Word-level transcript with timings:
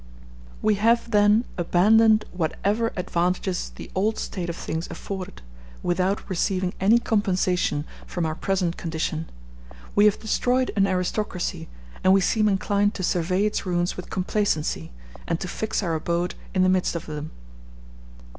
We 0.63 0.73
have, 0.81 1.11
then, 1.11 1.45
abandoned 1.59 2.25
whatever 2.33 2.91
advantages 2.95 3.71
the 3.75 3.91
old 3.93 4.17
state 4.17 4.49
of 4.49 4.55
things 4.55 4.87
afforded, 4.89 5.43
without 5.83 6.27
receiving 6.27 6.73
any 6.81 6.97
compensation 6.97 7.85
from 8.07 8.25
our 8.25 8.33
present 8.33 8.77
condition; 8.77 9.29
we 9.93 10.05
have 10.05 10.17
destroyed 10.17 10.71
an 10.75 10.87
aristocracy, 10.87 11.69
and 12.03 12.13
we 12.13 12.19
seem 12.21 12.49
inclined 12.49 12.95
to 12.95 13.03
survey 13.03 13.45
its 13.45 13.63
ruins 13.67 13.95
with 13.95 14.09
complacency, 14.09 14.91
and 15.27 15.39
to 15.39 15.47
fix 15.47 15.83
our 15.83 15.93
abode 15.93 16.33
in 16.55 16.63
the 16.63 16.69
midst 16.69 16.95
of 16.95 17.05
them. 17.05 17.29